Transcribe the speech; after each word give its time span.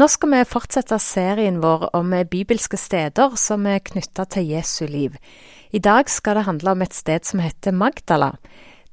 Nå 0.00 0.06
skal 0.08 0.30
vi 0.32 0.38
fortsette 0.48 0.96
serien 1.02 1.58
vår 1.60 1.90
om 1.98 2.14
bibelske 2.32 2.78
steder 2.80 3.34
som 3.36 3.66
er 3.68 3.82
knytta 3.84 4.24
til 4.32 4.46
Jesu 4.48 4.86
liv. 4.88 5.18
I 5.76 5.80
dag 5.84 6.08
skal 6.08 6.38
det 6.38 6.44
handle 6.46 6.72
om 6.72 6.84
et 6.86 6.94
sted 6.96 7.26
som 7.28 7.42
heter 7.44 7.74
Magdala. 7.76 8.30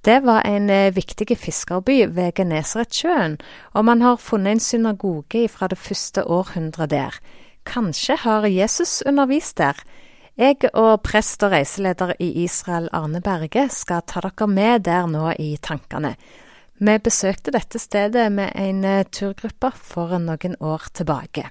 Det 0.03 0.17
var 0.25 0.43
en 0.43 0.67
eh, 0.67 0.91
viktig 0.91 1.37
fiskerby 1.39 2.09
ved 2.11 2.33
Genesaretsjøen, 2.35 3.37
og 3.71 3.85
man 3.87 4.03
har 4.03 4.19
funnet 4.19 4.57
en 4.57 4.59
synagoge 4.59 5.45
fra 5.47 5.69
det 5.71 5.77
første 5.79 6.25
århundret 6.27 6.91
der. 6.91 7.15
Kanskje 7.63 8.17
har 8.25 8.49
Jesus 8.51 8.99
undervist 9.07 9.61
der? 9.63 9.79
Jeg 10.35 10.73
og 10.73 11.05
prest 11.07 11.43
og 11.43 11.55
reiseleder 11.55 12.17
i 12.19 12.33
Israel, 12.43 12.89
Arne 12.91 13.23
Berge, 13.23 13.69
skal 13.71 14.03
ta 14.03 14.25
dere 14.27 14.47
med 14.51 14.83
der 14.83 15.07
nå 15.07 15.31
i 15.39 15.55
tankene. 15.55 16.17
Vi 16.77 16.93
besøkte 17.01 17.49
dette 17.55 17.79
stedet 17.81 18.27
med 18.29 18.51
en 18.53 18.83
eh, 18.85 19.05
turgruppe 19.09 19.71
for 19.73 20.13
noen 20.21 20.53
år 20.61 20.83
tilbake. 20.93 21.47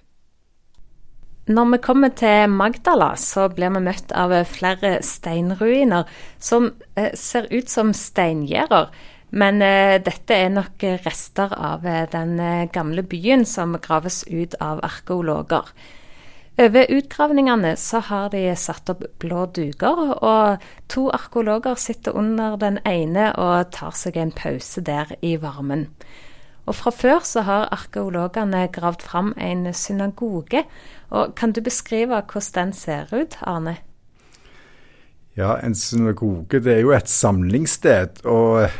Når 1.50 1.66
vi 1.72 1.78
kommer 1.82 2.12
til 2.14 2.50
Magdala, 2.50 3.12
så 3.18 3.48
blir 3.50 3.74
vi 3.74 3.82
møtt 3.88 4.14
av 4.14 4.34
flere 4.50 5.00
steinruiner 5.02 6.06
som 6.38 6.70
eh, 6.94 7.10
ser 7.18 7.50
ut 7.50 7.70
som 7.70 7.90
steingjerder. 7.90 8.90
Men 9.34 9.58
eh, 9.66 9.98
dette 9.98 10.38
er 10.46 10.54
nok 10.54 10.86
rester 11.02 11.50
av 11.58 11.82
den 12.12 12.38
gamle 12.70 13.02
byen 13.02 13.42
som 13.44 13.74
graves 13.82 14.22
ut 14.30 14.54
av 14.62 14.84
arkeologer. 14.86 15.74
Over 16.56 16.86
utgravningene 16.88 17.74
så 17.76 18.00
har 18.00 18.30
de 18.32 18.46
satt 18.56 18.88
opp 18.88 19.02
blå 19.20 19.42
duker, 19.52 19.98
og 20.24 20.62
to 20.88 21.10
arkeologer 21.12 21.76
sitter 21.76 22.16
under 22.16 22.56
den 22.56 22.78
ene 22.88 23.28
og 23.36 23.74
tar 23.76 23.92
seg 23.92 24.16
en 24.16 24.32
pause 24.32 24.80
der 24.80 25.12
i 25.20 25.34
varmen. 25.42 25.90
Og 26.66 26.74
Fra 26.74 26.90
før 26.90 27.20
så 27.28 27.44
har 27.44 27.68
arkeologene 27.76 28.64
gravd 28.72 29.04
fram 29.04 29.34
en 29.36 29.68
synagoge. 29.74 30.64
og 31.10 31.34
Kan 31.36 31.52
du 31.52 31.60
beskrive 31.60 32.22
hvordan 32.22 32.54
den 32.54 32.72
ser 32.72 33.12
ut, 33.12 33.36
Arne? 33.42 33.76
Ja, 35.36 35.58
En 35.62 35.74
synagoge 35.74 36.64
det 36.64 36.72
er 36.72 36.80
jo 36.80 36.92
et 36.92 37.08
samlingssted. 37.08 38.24
og 38.24 38.70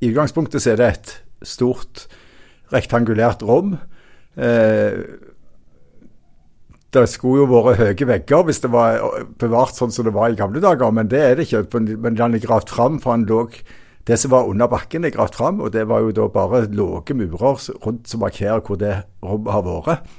I 0.00 0.08
utgangspunktet 0.10 0.62
så 0.62 0.70
er 0.70 0.76
det 0.76 0.88
et 0.88 1.22
stort 1.42 2.06
rektangulært 2.72 3.42
rom. 3.42 3.76
Eh, 4.36 5.04
det 6.94 7.04
skulle 7.10 7.42
jo 7.42 7.48
vært 7.50 7.80
høye 7.82 8.08
vegger 8.08 8.44
hvis 8.46 8.62
det 8.64 8.70
var 8.72 9.00
bevart 9.40 9.76
sånn 9.76 9.92
som 9.94 10.06
det 10.06 10.14
var 10.14 10.32
i 10.32 10.38
gamle 10.38 10.62
dager, 10.62 10.92
men 10.94 11.10
det 11.10 11.22
er 11.22 11.34
det 11.38 11.48
ikke. 11.48 11.64
Men 11.80 12.18
den 12.18 12.36
er 12.36 12.42
gravd 12.42 12.70
fram, 12.72 13.00
for 13.02 13.16
han 13.16 13.26
lå 13.28 13.48
Det 14.04 14.18
som 14.20 14.30
var 14.34 14.44
under 14.44 14.68
bakken, 14.68 15.04
er 15.04 15.14
gravd 15.14 15.34
fram, 15.34 15.60
og 15.64 15.72
det 15.72 15.86
var 15.88 16.02
jo 16.04 16.10
da 16.12 16.28
bare 16.28 16.66
lave 16.68 17.14
murer 17.16 17.56
rundt 17.86 18.08
som 18.08 18.20
markerer 18.20 18.60
hvor 18.60 18.76
det 18.76 18.98
rommet 19.24 19.52
har 19.52 19.64
vært. 19.64 20.10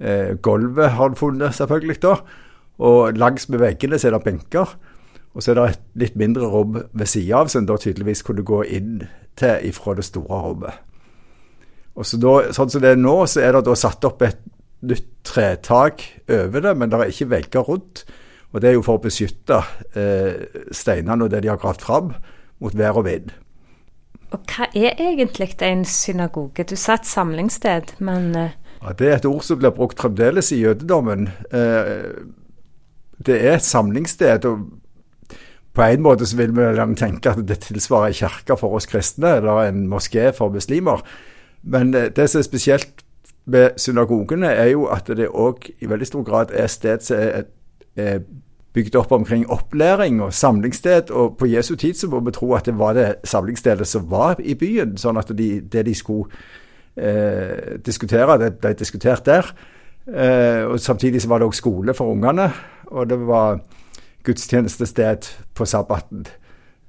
Eh, 0.00 0.34
gulvet 0.42 0.90
har 0.90 1.08
han 1.08 1.14
funnet, 1.14 1.54
selvfølgelig, 1.54 2.00
da. 2.02 2.16
Og 2.80 3.14
langs 3.14 3.48
med 3.48 3.60
veggene 3.60 3.98
så 4.00 4.08
er 4.08 4.16
det 4.16 4.24
benker. 4.24 4.74
Og 5.34 5.42
så 5.42 5.52
er 5.52 5.60
det 5.60 5.66
et 5.68 5.82
litt 5.94 6.16
mindre 6.18 6.48
rom 6.50 6.80
ved 6.90 7.06
sida 7.06 7.38
av, 7.38 7.50
som 7.52 7.66
da 7.68 7.76
tydeligvis 7.78 8.24
kunne 8.26 8.42
gå 8.42 8.64
inn 8.66 9.04
til 9.38 9.68
ifra 9.68 9.94
det 9.94 10.08
store 10.08 10.40
rommet. 10.48 10.86
Og 11.94 12.06
så 12.06 12.18
da, 12.18 12.34
Sånn 12.56 12.72
som 12.72 12.82
det 12.82 12.94
er 12.94 12.98
nå, 12.98 13.14
så 13.30 13.44
er 13.44 13.54
det 13.54 13.66
da 13.68 13.76
satt 13.78 14.04
opp 14.08 14.24
et 14.26 14.40
nytt 14.80 15.08
tretak 15.26 16.04
over 16.30 16.64
det, 16.64 16.74
men 16.76 16.90
det 16.90 16.98
er 17.00 17.12
ikke 17.12 17.30
vegger 17.30 17.68
rundt. 17.68 18.04
Og 18.52 18.60
Det 18.62 18.68
er 18.68 18.74
jo 18.74 18.82
for 18.82 18.98
å 18.98 19.02
beskytte 19.04 19.60
eh, 19.94 20.40
steinene 20.74 21.26
og 21.26 21.30
det 21.30 21.44
de 21.44 21.52
har 21.52 21.60
gravd 21.60 21.84
fram, 21.84 22.10
mot 22.60 22.74
vær 22.74 22.98
og 22.98 23.06
vind. 23.06 23.30
Og 24.30 24.42
Hva 24.50 24.66
er 24.74 24.98
egentlig 24.98 25.54
en 25.66 25.84
synagoge? 25.84 26.66
Du 26.66 26.76
sa 26.78 26.98
et 26.98 27.06
samlingssted, 27.06 27.94
men 27.98 28.34
eh... 28.34 28.56
ja, 28.82 28.92
Det 28.92 29.08
er 29.08 29.16
et 29.18 29.30
ord 29.30 29.42
som 29.46 29.58
blir 29.58 29.74
brukt 29.74 29.98
fremdeles 29.98 30.52
i 30.52 30.62
jødedommen. 30.62 31.28
Eh, 31.52 32.26
det 33.26 33.38
er 33.38 33.58
et 33.58 33.66
samlingssted. 33.66 34.44
og 34.44 35.38
På 35.74 35.86
en 35.86 36.02
måte 36.02 36.26
så 36.26 36.36
vil 36.36 36.54
vi 36.56 36.94
tenke 36.98 37.30
at 37.30 37.46
det 37.46 37.60
tilsvarer 37.66 38.10
en 38.10 38.20
kirke 38.22 38.56
for 38.58 38.74
oss 38.74 38.86
kristne, 38.90 39.36
eller 39.38 39.68
en 39.68 39.86
moské 39.86 40.30
for 40.34 40.50
muslimer. 40.50 41.02
Men 41.62 41.94
eh, 41.94 42.10
det 42.10 42.30
som 42.30 42.38
er 42.38 42.50
spesielt 42.50 43.04
med 43.44 43.70
synagogene, 43.76 44.46
er 44.46 44.72
jo 44.74 44.84
at 44.92 45.06
det 45.06 45.28
òg 45.28 45.70
i 45.80 45.88
veldig 45.88 46.06
stor 46.06 46.22
grad 46.22 46.52
er 46.54 46.66
sted 46.70 47.02
som 47.04 47.18
er, 47.18 47.48
er 47.96 48.20
bygd 48.74 48.94
opp 49.00 49.12
omkring 49.12 49.48
opplæring 49.50 50.22
og 50.22 50.34
samlingssted. 50.34 51.10
Og 51.10 51.36
på 51.38 51.46
Jesu 51.46 51.74
tid 51.74 51.94
så 51.94 52.08
må 52.08 52.20
vi 52.20 52.34
tro 52.34 52.52
at 52.54 52.66
det 52.66 52.78
var 52.78 52.94
det 52.94 53.14
samlingsstedet 53.24 53.86
som 53.86 54.10
var 54.10 54.38
i 54.38 54.54
byen. 54.54 54.96
Sånn 55.00 55.18
at 55.18 55.32
de, 55.36 55.50
det 55.60 55.86
de 55.88 55.94
skulle 55.94 56.30
eh, 56.96 57.78
diskutere, 57.86 58.38
det 58.38 58.54
ble 58.62 58.74
diskutert 58.78 59.26
der. 59.26 59.50
Eh, 60.06 60.64
og 60.70 60.80
Samtidig 60.80 61.22
så 61.22 61.32
var 61.32 61.42
det 61.42 61.50
òg 61.50 61.58
skole 61.58 61.94
for 61.94 62.14
ungene. 62.14 62.50
Og 62.90 63.10
det 63.10 63.18
var 63.26 63.60
gudstjenestested 64.26 65.32
på 65.54 65.66
sabbaten. 65.66 66.26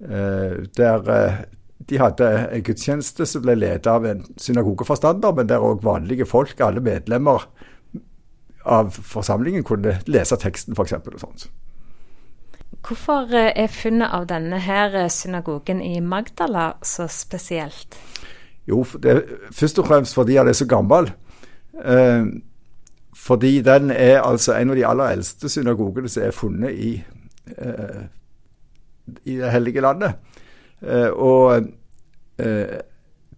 Eh, 0.01 0.61
der 0.77 1.11
eh, 1.15 1.43
de 1.91 1.99
hadde 1.99 2.27
en 2.55 2.63
gudstjeneste 2.63 3.25
som 3.27 3.43
ble 3.43 3.57
ledet 3.59 3.89
av 3.91 4.05
en 4.07 4.23
synagogeforstander, 4.39 5.33
men 5.35 5.49
der 5.49 5.63
òg 5.63 5.83
vanlige 5.83 6.27
folk, 6.29 6.59
alle 6.63 6.83
medlemmer 6.83 7.43
av 8.63 8.93
forsamlingen, 8.95 9.65
kunne 9.67 9.97
lese 10.07 10.37
teksten 10.39 10.77
f.eks. 10.77 10.95
og 10.95 11.19
sånt. 11.19 11.49
Hvorfor 12.81 13.33
eh, 13.35 13.51
er 13.59 13.67
funnet 13.73 14.13
av 14.15 14.29
denne 14.29 14.61
her 14.63 14.95
eh, 14.95 15.09
synagogen 15.11 15.81
i 15.83 15.99
Magdala 15.99 16.71
så 16.85 17.09
spesielt? 17.11 17.99
Jo, 18.69 18.85
det 19.03 19.11
er 19.11 19.21
først 19.51 19.81
og 19.81 19.89
fremst 19.89 20.15
fordi 20.15 20.39
den 20.39 20.53
er 20.53 20.57
så 20.57 20.69
gammel. 20.69 21.11
Eh, 21.75 22.31
fordi 23.17 23.59
den 23.67 23.91
er 23.91 24.21
altså 24.23 24.55
en 24.55 24.71
av 24.71 24.79
de 24.79 24.87
aller 24.87 25.17
eldste 25.17 25.51
synagogene 25.51 26.09
som 26.09 26.23
er 26.23 26.31
funnet 26.31 26.71
i, 26.71 26.93
eh, 27.57 28.01
i 29.25 29.35
det 29.43 29.51
hellige 29.51 29.83
landet. 29.83 30.15
Eh, 30.81 31.09
og 31.09 31.67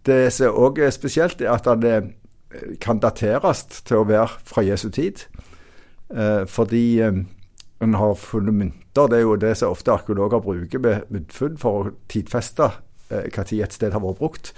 det 0.06 0.20
som 0.36 0.60
òg 0.60 0.80
er 0.84 0.94
spesielt, 0.96 1.42
er 1.42 1.52
at 1.52 1.68
den 1.82 2.14
eh, 2.54 2.76
kan 2.82 3.02
dateres 3.04 3.66
til 3.82 4.02
å 4.02 4.08
være 4.08 4.40
fra 4.46 4.64
Jesu 4.66 4.90
tid. 4.90 5.26
fordi 6.48 7.02
en 7.02 7.94
har 7.94 8.14
funnet 8.14 8.54
mynter. 8.54 9.08
Det 9.08 9.18
er 9.18 9.22
jo 9.22 9.36
det 9.36 9.58
som 9.58 9.72
ofte 9.72 9.92
arkeologer 9.92 10.40
bruker 10.40 10.80
med 10.80 11.02
myntfunn 11.10 11.58
for 11.58 11.80
å 11.80 11.92
tidfeste 12.08 12.68
hva 13.10 13.44
tid 13.44 13.64
et 13.64 13.74
sted 13.74 13.92
har 13.92 14.04
vært 14.04 14.20
brukt. 14.20 14.54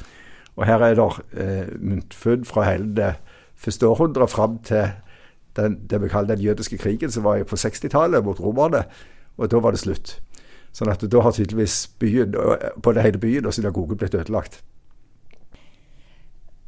Og 0.55 0.65
her 0.65 0.83
er 0.83 0.95
det 0.95 1.07
eh, 1.33 1.73
myntfunn 1.79 2.45
fra 2.47 2.63
hele 2.69 2.93
det 2.95 3.13
første 3.59 3.87
århundret 3.87 4.31
fram 4.31 4.59
til 4.63 4.87
den, 5.55 5.79
det 5.89 6.01
vi 6.01 6.11
kaller 6.11 6.35
den 6.35 6.43
jødiske 6.43 6.77
krigen, 6.77 7.11
som 7.11 7.23
var 7.23 7.43
på 7.43 7.55
60-tallet 7.59 8.23
mot 8.23 8.39
romerne. 8.39 8.85
Og 9.37 9.51
da 9.51 9.59
var 9.59 9.75
det 9.75 9.83
slutt. 9.83 10.19
Sånn 10.75 10.91
at 10.91 11.03
da 11.07 11.21
har 11.23 11.31
tydeligvis 11.31 11.85
byen, 12.01 12.35
det 12.35 13.03
hele 13.05 13.21
byen 13.21 13.47
og 13.47 13.55
synagogen 13.55 13.99
blitt 13.99 14.17
ødelagt. 14.17 14.59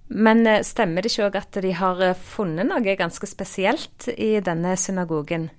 Men 0.08 0.48
eh, 0.48 0.64
stemmer 0.64 1.04
det 1.04 1.12
ikke 1.12 1.28
òg 1.28 1.40
at 1.42 1.58
de 1.64 1.74
har 1.76 2.04
eh, 2.06 2.16
funnet 2.16 2.70
noe 2.70 2.96
ganske 3.00 3.28
spesielt 3.28 4.08
i 4.16 4.38
denne 4.44 4.78
synagogen? 4.80 5.50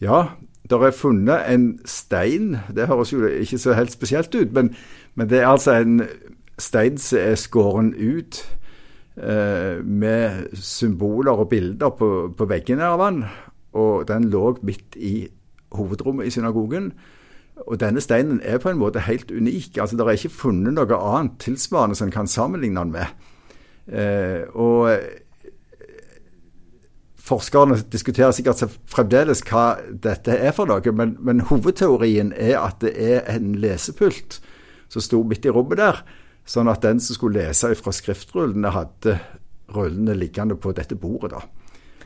Ja, 0.00 0.30
det 0.68 0.78
er 0.80 0.96
funnet 0.96 1.44
en 1.52 1.68
stein. 1.84 2.56
Det 2.72 2.88
høres 2.88 3.12
jo 3.12 3.26
ikke 3.26 3.60
så 3.60 3.76
helt 3.76 3.92
spesielt 3.92 4.34
ut, 4.34 4.52
men, 4.52 4.72
men 5.14 5.28
det 5.28 5.42
er 5.42 5.52
altså 5.52 5.76
en 5.82 6.02
stein 6.58 6.98
som 6.98 7.20
er 7.20 7.36
skåren 7.40 7.92
ut 7.92 8.40
eh, 9.20 9.84
med 9.84 10.56
symboler 10.56 11.44
og 11.44 11.50
bilder 11.52 11.92
på, 11.92 12.10
på 12.32 12.48
veggene 12.48 12.88
av 12.88 13.04
den. 13.04 13.24
Og 13.76 14.08
den 14.08 14.30
lå 14.32 14.56
midt 14.64 14.96
i 14.96 15.28
hovedrommet 15.74 16.26
i 16.26 16.34
synagogen. 16.34 16.92
Og 17.66 17.80
denne 17.80 18.00
steinen 18.00 18.40
er 18.44 18.60
på 18.62 18.70
en 18.70 18.78
måte 18.78 19.02
helt 19.06 19.30
unik. 19.30 19.78
Altså, 19.78 19.96
Det 19.96 20.06
er 20.06 20.10
ikke 20.10 20.28
funnet 20.28 20.74
noe 20.74 20.98
annet 20.98 21.38
tilsvarende 21.42 21.96
som 21.96 22.06
en 22.06 22.12
kan 22.12 22.26
sammenligne 22.26 22.80
den 22.80 22.92
med. 22.92 23.06
Eh, 23.88 24.44
og 24.54 24.98
Forskerne 27.28 27.76
diskuterer 27.92 28.32
sikkert 28.32 28.62
fremdeles 28.88 29.42
hva 29.48 29.76
dette 30.04 30.32
er 30.32 30.54
for 30.56 30.70
noe, 30.70 30.92
men, 30.96 31.16
men, 31.20 31.42
hovedteorien 31.50 32.32
er 32.32 32.56
at 32.60 32.80
det 32.80 32.94
er 32.96 33.26
en 33.34 33.52
lesepult 33.60 34.38
som 34.88 35.04
sto 35.04 35.20
midt 35.28 35.44
i 35.44 35.52
rommet 35.52 35.80
der. 35.80 36.00
Sånn 36.48 36.70
at 36.72 36.86
den 36.86 37.02
som 37.04 37.18
skulle 37.18 37.42
lese 37.42 37.74
fra 37.76 37.92
skriftrullene, 37.92 38.72
hadde 38.72 39.18
rullene 39.76 40.16
liggende 40.16 40.56
på 40.56 40.72
dette 40.72 40.96
bordet 40.96 41.34
da, 41.34 41.42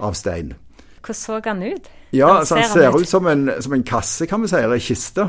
av 0.03 0.19
stein. 0.19 0.57
Hvordan 1.03 1.19
så 1.19 1.41
han 1.45 1.63
ut? 1.63 1.89
Ja, 2.13 2.45
så 2.45 2.57
Han 2.57 2.69
ser, 2.71 2.91
han 2.91 3.01
ut 3.01 3.09
som 3.09 3.27
en, 3.27 3.51
som 3.61 3.73
en, 3.73 3.83
kasse, 3.83 4.27
kan 4.27 4.43
vi 4.43 4.49
si, 4.49 4.57
eller 4.57 4.79
ei 4.79 4.85
kiste. 4.85 5.29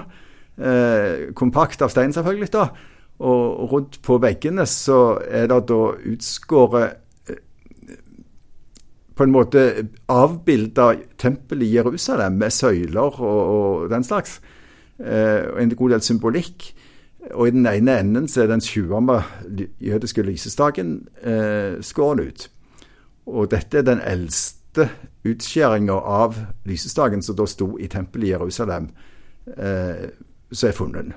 Eh, 0.58 1.34
kompakt 1.34 1.82
av 1.82 1.90
stein, 1.90 2.14
selvfølgelig. 2.14 2.52
da. 2.54 2.68
Og 3.20 3.72
rundt 3.72 4.02
på 4.02 4.18
veggene 4.18 4.66
så 4.66 5.18
er 5.30 5.48
det 5.48 5.60
da 5.70 5.82
utskåret 6.12 6.96
eh, 7.30 7.98
på 9.16 9.24
en 9.24 9.34
måte 9.34 9.88
avbilda 10.10 10.94
tempel 11.18 11.62
i 11.64 11.74
Jerusalem 11.76 12.40
med 12.42 12.52
søyler 12.52 13.22
og, 13.22 13.44
og 13.58 13.90
den 13.90 14.04
slags. 14.04 14.42
Eh, 15.00 15.54
og 15.54 15.62
en 15.62 15.76
god 15.76 15.96
del 15.96 16.02
symbolikk. 16.02 16.74
Og 17.32 17.48
i 17.48 17.52
den 17.56 17.66
ene 17.66 18.00
enden 18.00 18.28
så 18.28 18.44
er 18.44 18.52
den 18.52 18.62
20. 18.62 19.22
jødiske 19.80 20.22
lysestaken 20.22 21.08
eh, 21.24 21.80
skåren 21.82 22.28
ut. 22.28 22.50
Og 23.26 23.52
dette 23.52 23.80
er 23.80 23.88
den 23.88 24.02
eldste 24.04 24.63
utskjæringa 25.24 25.94
av 25.94 26.38
lysestaken 26.66 27.22
som 27.24 27.36
da 27.36 27.46
sto 27.48 27.74
i 27.80 27.88
tempelet 27.88 28.28
i 28.28 28.34
Jerusalem, 28.34 28.90
eh, 29.58 30.10
som 30.52 30.70
er 30.70 30.78
funnet. 30.78 31.14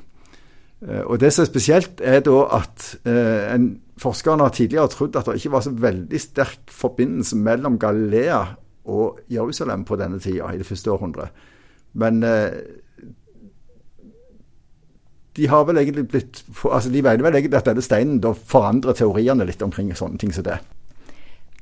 Eh, 0.83 1.01
og 1.01 1.21
Det 1.21 1.33
som 1.33 1.43
er 1.43 1.47
spesielt, 1.47 2.01
er 2.01 2.21
da 2.21 2.39
at 2.59 2.99
eh, 3.05 3.55
en 3.55 3.81
forskerne 3.99 4.43
har 4.43 4.51
tidligere 4.51 4.89
trodd 4.89 5.17
at 5.17 5.27
det 5.27 5.35
ikke 5.35 5.53
var 5.53 5.61
så 5.61 5.71
veldig 5.71 6.21
sterk 6.21 6.71
forbindelse 6.71 7.37
mellom 7.37 7.79
Galilea 7.79 8.45
og 8.85 9.21
Jerusalem 9.31 9.85
på 9.85 9.97
denne 9.97 10.19
tida, 10.19 10.53
i 10.53 10.59
det 10.59 10.67
første 10.67 10.93
århundret. 10.93 11.29
Men 11.95 12.23
eh, 12.23 12.51
de 15.37 15.49
har 15.49 15.65
vel 15.65 15.77
egentlig 15.77 16.09
blitt 16.09 16.45
altså 16.65 16.91
De 16.91 17.03
mener 17.03 17.23
vel 17.23 17.35
egentlig 17.35 17.59
at 17.59 17.67
denne 17.67 17.83
steinen 17.85 18.21
da 18.21 18.33
forandrer 18.33 18.97
teoriene 18.97 19.45
litt 19.45 19.63
omkring 19.63 19.93
sånne 19.97 20.19
ting 20.19 20.33
som 20.33 20.45
det. 20.45 20.59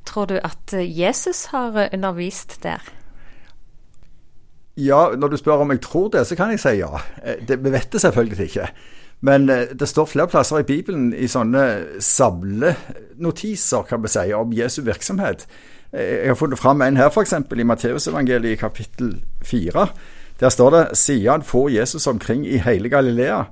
Tror 0.05 0.29
du 0.31 0.37
at 0.37 0.75
Jesus 0.75 1.47
har 1.53 1.89
undervist 1.93 2.62
der? 2.62 2.83
Ja, 4.77 5.15
når 5.17 5.29
du 5.29 5.37
spør 5.39 5.62
om 5.62 5.71
jeg 5.71 5.81
tror 5.81 6.09
det, 6.11 6.27
så 6.27 6.37
kan 6.37 6.51
jeg 6.51 6.61
si 6.61 6.77
ja. 6.81 6.99
Det, 7.49 7.61
vi 7.62 7.71
vet 7.71 7.93
det 7.93 8.01
selvfølgelig 8.03 8.49
ikke. 8.49 8.69
Men 9.25 9.47
eh, 9.51 9.71
det 9.73 9.89
står 9.89 10.11
flere 10.11 10.29
plasser 10.29 10.61
i 10.61 10.67
Bibelen 10.67 11.12
i 11.15 11.29
sånne 11.31 11.62
samlenotiser 12.03 13.87
kan 13.89 14.03
vi 14.03 14.11
si, 14.12 14.33
om 14.37 14.53
Jesu 14.53 14.83
virksomhet. 14.85 15.47
Eh, 15.93 16.25
jeg 16.25 16.33
har 16.33 16.41
funnet 16.41 16.61
fram 16.61 16.83
en 16.83 16.99
her, 16.99 17.09
f.eks. 17.09 17.33
i 17.33 17.67
Matteusevangeliet 17.71 18.61
kapittel 18.61 19.15
4. 19.47 19.87
Der 20.41 20.50
står 20.50 20.75
det 20.75 20.85
siden 20.99 21.47
får 21.47 21.71
Jesus 21.71 22.07
omkring 22.11 22.45
i 22.47 22.59
hele 22.59 22.91
Galilea. 22.91 23.45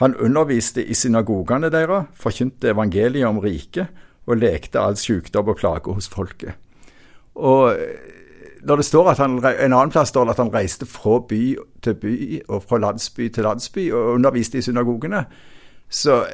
Han 0.00 0.16
underviste 0.16 0.82
i 0.82 0.94
synagogene 0.96 1.68
deres, 1.70 2.08
forkynte 2.16 2.72
evangeliet 2.72 3.28
om 3.28 3.38
riket 3.44 3.92
og 4.26 4.40
lekte 4.40 4.80
all 4.80 4.96
sykdom 5.00 5.48
og 5.48 5.60
plage 5.60 5.94
hos 5.94 6.08
folket. 6.10 6.58
Og 7.34 7.76
når 8.62 8.76
det 8.76 8.84
står 8.84 9.10
at 9.10 9.18
han, 9.22 9.38
En 9.38 9.72
annen 9.72 9.90
plass 9.90 10.08
står 10.08 10.24
det 10.24 10.34
at 10.36 10.42
han 10.42 10.54
reiste 10.54 10.86
fra 10.86 11.20
by 11.28 11.56
til 11.82 11.94
by 11.94 12.42
og 12.48 12.64
fra 12.68 12.78
landsby 12.78 13.28
til 13.32 13.44
landsby 13.44 13.90
og 13.92 14.14
underviste 14.14 14.58
i 14.58 14.62
synagogene. 14.62 15.24
Så 15.88 16.24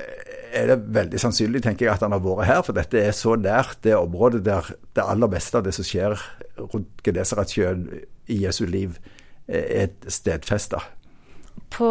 er 0.52 0.66
det 0.66 0.94
veldig 0.94 1.20
sannsynlig 1.20 1.62
tenker 1.62 1.86
jeg, 1.86 1.94
at 1.94 2.02
han 2.04 2.12
har 2.12 2.22
vært 2.24 2.48
her, 2.48 2.62
for 2.62 2.76
dette 2.76 3.00
er 3.00 3.14
så 3.16 3.36
nært 3.36 3.78
det 3.84 3.96
området 3.96 4.44
der 4.44 4.72
det 4.96 5.04
aller 5.04 5.30
meste 5.30 5.58
av 5.58 5.66
det 5.66 5.74
som 5.76 5.86
skjer 5.86 6.16
rundt 6.58 7.02
Genesaretsjøen 7.04 7.86
i 8.32 8.40
Jesu 8.44 8.64
liv, 8.66 8.96
er 9.48 9.92
stedfesta. 10.10 10.80
På 11.70 11.88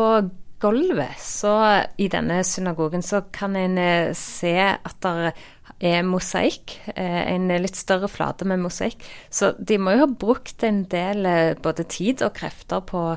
gulvet 0.65 1.19
så, 1.21 1.55
i 2.01 2.09
denne 2.11 2.41
synagogen 2.47 3.05
så 3.05 3.21
kan 3.33 3.55
en 3.59 3.77
eh, 3.77 4.13
se 4.17 4.55
at 4.57 4.97
det 5.05 5.33
er 5.85 6.05
mosaikk. 6.07 6.77
Eh, 6.95 7.21
en 7.35 7.49
litt 7.61 7.77
større 7.77 8.09
flate 8.09 8.47
med 8.47 8.63
mosaikk. 8.63 9.03
Så 9.29 9.53
de 9.59 9.77
må 9.77 9.95
jo 9.95 10.05
ha 10.05 10.09
brukt 10.09 10.63
en 10.65 10.83
del 10.91 11.25
eh, 11.29 11.55
både 11.61 11.85
tid 11.91 12.23
og 12.25 12.35
krefter 12.39 12.81
på 12.87 13.07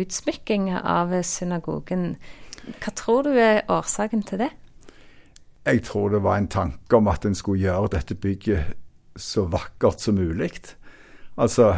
utsmykking 0.00 0.70
av 0.80 1.12
synagogen. 1.26 2.14
Hva 2.80 2.94
tror 2.96 3.26
du 3.28 3.34
er 3.36 3.64
årsaken 3.70 4.24
til 4.26 4.46
det? 4.46 4.52
Jeg 5.64 5.84
tror 5.86 6.10
det 6.12 6.22
var 6.24 6.38
en 6.38 6.48
tanke 6.48 6.96
om 6.96 7.08
at 7.08 7.24
en 7.24 7.36
skulle 7.36 7.62
gjøre 7.64 7.94
dette 7.96 8.16
bygget 8.20 8.74
så 9.16 9.46
vakkert 9.48 10.00
som 10.00 10.18
mulig. 10.18 10.50
Altså, 11.40 11.76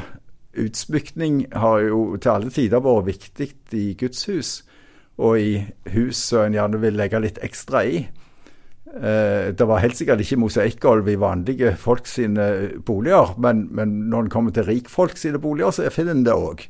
utsmykning 0.56 1.46
har 1.52 1.84
jo 1.86 2.16
til 2.16 2.32
alle 2.32 2.50
tider 2.50 2.82
vært 2.82 3.06
viktig 3.06 3.50
i 3.76 3.92
Guds 3.98 4.24
hus, 4.26 4.50
og 5.16 5.40
i 5.40 5.60
hus 5.94 6.20
som 6.30 6.44
en 6.44 6.56
gjerne 6.56 6.80
vil 6.82 6.96
legge 6.98 7.20
litt 7.22 7.40
ekstra 7.44 7.84
i. 7.88 8.02
Eh, 8.96 9.52
det 9.56 9.66
var 9.68 9.82
helt 9.82 9.96
sikkert 9.98 10.22
ikke 10.24 10.38
mosaikkgulv 10.40 11.08
i 11.08 11.18
vanlige 11.20 11.74
folk 11.80 12.08
sine 12.08 12.76
boliger, 12.86 13.34
men, 13.40 13.66
men 13.74 13.96
når 14.10 14.26
en 14.26 14.32
kommer 14.32 14.54
til 14.56 14.68
rikfolk 14.68 15.16
sine 15.20 15.40
boliger, 15.42 15.72
så 15.72 15.90
finner 15.92 16.16
en 16.16 16.26
det 16.26 16.36
òg. 16.36 16.66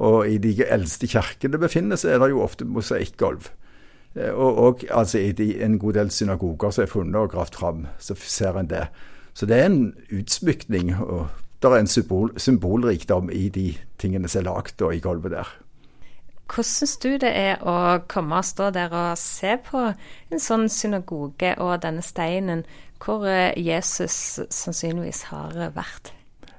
Og 0.00 0.28
i 0.30 0.38
de 0.40 0.54
eldste 0.64 1.08
kirkene 1.10 1.60
befinner 1.60 1.98
seg, 2.00 2.14
er 2.14 2.22
det 2.22 2.30
jo 2.32 2.44
ofte 2.44 2.68
mosaikkgulv. 2.68 3.50
Eh, 4.16 4.32
og, 4.32 4.58
og 4.58 4.84
altså 4.90 5.20
i 5.20 5.32
de, 5.36 5.52
en 5.64 5.78
god 5.78 5.98
del 5.98 6.12
synagoger 6.14 6.74
som 6.74 6.84
er 6.84 6.92
funnet 6.92 7.20
og 7.20 7.32
gravd 7.34 7.58
fram, 7.58 7.86
så 7.98 8.16
ser 8.20 8.60
en 8.60 8.70
det. 8.70 8.86
Så 9.34 9.46
det 9.46 9.56
er 9.56 9.70
en 9.70 9.94
utsmykning, 10.12 10.94
og 11.00 11.28
det 11.62 11.70
er 11.70 11.80
en 11.80 11.90
symbol, 11.90 12.32
symbolrikdom 12.36 13.30
i 13.32 13.48
de 13.48 13.72
tingene 14.00 14.28
som 14.28 14.42
er 14.42 14.48
lagd 14.48 14.82
i 14.90 15.02
gulvet 15.02 15.36
der. 15.36 15.50
Hvordan 16.50 16.66
syns 16.66 16.96
du 16.98 17.12
det 17.22 17.30
er 17.30 17.60
å 17.62 18.00
komme 18.10 18.40
og 18.40 18.46
stå 18.46 18.70
der 18.74 18.90
og 18.90 19.18
se 19.20 19.54
på 19.62 19.84
en 19.94 20.42
sånn 20.42 20.66
synagoge 20.72 21.52
og 21.62 21.76
denne 21.84 22.02
steinen, 22.02 22.64
hvor 23.00 23.22
eh, 23.28 23.54
Jesus 23.54 24.40
sannsynligvis 24.50 25.28
har 25.30 25.54
vært? 25.76 26.10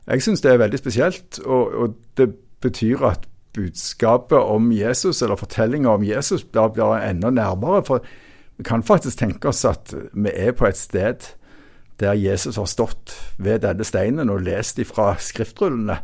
Jeg 0.07 0.23
syns 0.23 0.41
det 0.41 0.53
er 0.53 0.61
veldig 0.63 0.79
spesielt, 0.79 1.41
og, 1.43 1.75
og, 1.75 1.99
det 2.17 2.31
betyr 2.63 3.03
at 3.05 3.27
budskapet 3.53 4.37
om 4.37 4.71
Jesus, 4.71 5.21
eller 5.21 5.35
fortellinga 5.35 5.91
om 5.91 6.03
Jesus, 6.07 6.43
blir, 6.43 6.71
blir 6.71 6.95
enda 7.03 7.29
nærmere. 7.29 7.83
For 7.85 8.05
vi 8.57 8.63
kan 8.63 8.83
faktisk 8.83 9.19
tenke 9.19 9.51
oss 9.51 9.65
at 9.67 9.91
vi 10.13 10.31
er 10.31 10.55
på 10.55 10.69
et 10.69 10.79
sted 10.79 11.27
der 12.01 12.17
Jesus 12.17 12.55
har 12.57 12.65
stått 12.65 13.13
ved 13.37 13.61
denne 13.65 13.85
steinen 13.85 14.31
og 14.31 14.41
lest 14.45 14.79
ifra 14.81 15.11
skriftrullene 15.21 15.99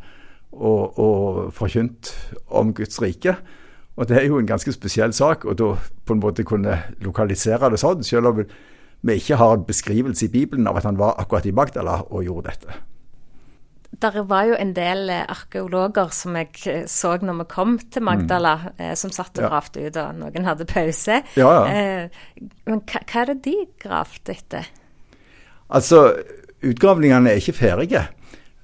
og, 0.51 0.99
og 0.99 1.53
forkynt 1.55 2.11
om 2.53 2.73
Guds 2.77 3.01
rike. 3.01 3.37
Og 3.97 4.07
Det 4.07 4.17
er 4.17 4.27
jo 4.27 4.37
en 4.37 4.47
ganske 4.47 4.71
spesiell 4.71 5.13
sak, 5.13 5.45
og 5.45 5.57
da 5.57 5.71
på 6.05 6.13
en 6.13 6.21
måte 6.21 6.45
kunne 6.45 6.75
lokalisere 7.01 7.71
det 7.73 7.79
sånn, 7.81 8.03
selv 8.05 8.29
om 8.29 8.43
vi 9.01 9.15
ikke 9.17 9.39
har 9.39 9.55
en 9.55 9.65
beskrivelse 9.65 10.27
i 10.27 10.33
Bibelen 10.33 10.69
av 10.69 10.77
at 10.77 10.85
han 10.85 10.99
var 10.99 11.17
akkurat 11.21 11.45
i 11.49 11.53
Magdala 11.55 12.03
og 12.09 12.25
gjorde 12.25 12.53
dette. 12.53 12.77
Der 13.97 14.17
var 14.29 14.43
jo 14.45 14.57
en 14.59 14.73
del 14.75 15.09
eh, 15.09 15.23
arkeologer 15.31 16.11
som 16.13 16.35
jeg 16.37 16.49
eh, 16.69 16.81
så 16.91 17.15
når 17.23 17.39
vi 17.39 17.45
kom 17.49 17.77
til 17.79 18.03
Magdala, 18.05 18.55
mm. 18.67 18.81
eh, 18.83 18.95
som 18.99 19.13
satt 19.15 19.39
og 19.39 19.47
gravde 19.47 19.85
ut, 19.87 19.97
og 20.01 20.19
noen 20.19 20.45
hadde 20.45 20.67
pause. 20.69 21.21
Ja, 21.39 21.53
ja. 21.55 22.09
Men 22.67 22.83
hva, 22.83 23.01
hva 23.01 23.23
er 23.23 23.31
det 23.31 23.37
de 23.47 23.55
gravde 23.81 24.35
etter? 24.35 24.67
Altså, 25.73 26.03
utgravningene 26.67 27.31
er 27.31 27.41
ikke 27.41 27.57
ferdige. 27.57 28.03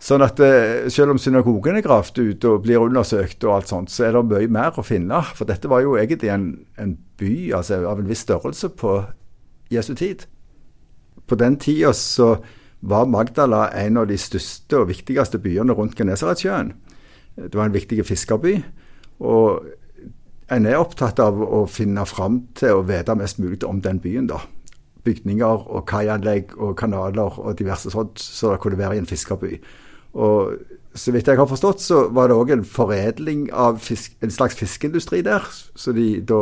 Sånn 0.04 0.24
at 0.26 0.40
eh, 0.44 0.90
selv 0.92 1.14
om 1.14 1.20
synagogen 1.22 1.78
er 1.80 1.86
gravd 1.86 2.18
ut 2.20 2.46
og 2.50 2.64
blir 2.66 2.84
undersøkt 2.84 3.46
og 3.48 3.54
alt 3.56 3.70
sånt, 3.72 3.92
så 3.94 4.10
er 4.10 4.18
det 4.18 4.24
mye 4.28 4.50
mer 4.52 4.76
å 4.76 4.84
finne. 4.84 5.22
For 5.38 5.48
dette 5.48 5.70
var 5.72 5.86
jo 5.86 5.96
egentlig 6.00 6.32
en, 6.34 6.48
en 6.76 6.98
by 7.22 7.54
altså, 7.56 7.80
av 7.88 8.02
en 8.02 8.10
viss 8.10 8.26
størrelse 8.26 8.74
på 8.80 8.98
Jesu 9.72 9.94
tid. 9.96 10.26
På 11.24 11.38
den 11.40 11.56
tida 11.56 11.94
så 11.96 12.36
var 12.84 13.08
Magdala 13.08 13.70
en 13.80 14.02
av 14.02 14.10
de 14.10 14.18
største 14.20 14.82
og 14.82 14.90
viktigste 14.90 15.40
byene 15.40 15.76
rundt 15.78 15.96
Genesaretsjøen. 15.96 16.74
Det 17.38 17.56
var 17.56 17.70
en 17.70 17.78
viktig 17.78 18.04
fiskerby. 18.04 18.58
Og 19.24 19.64
en 20.52 20.68
er 20.68 20.82
opptatt 20.82 21.22
av 21.24 21.40
å 21.40 21.64
finne 21.72 22.04
fram 22.10 22.42
til 22.60 22.82
å 22.82 22.84
vite 22.90 23.16
mest 23.16 23.40
mulig 23.40 23.64
om 23.64 23.80
den 23.82 24.04
byen, 24.04 24.28
da. 24.28 24.42
Bygninger 25.08 25.64
og 25.72 25.88
kaianlegg 25.88 26.54
og 26.60 26.76
kanaler 26.80 27.40
og 27.40 27.56
diverse 27.60 27.92
sånt 27.92 28.20
så 28.20 28.54
det 28.54 28.62
kunne 28.64 28.80
være 28.80 29.00
i 29.00 29.02
en 29.04 29.08
fiskerby. 29.08 29.56
Og 30.14 30.54
så 30.96 31.12
vidt 31.12 31.28
jeg 31.28 31.40
har 31.40 31.50
forstått, 31.50 31.82
så 31.82 32.04
var 32.14 32.30
det 32.30 32.38
òg 32.38 32.54
en 32.54 32.66
foredling 32.66 33.48
av 33.50 33.80
fisk, 33.82 34.14
en 34.22 34.34
slags 34.34 34.58
fiskeindustri 34.60 35.24
der. 35.26 35.46
Så 35.76 35.94
de 35.96 36.22
da 36.22 36.42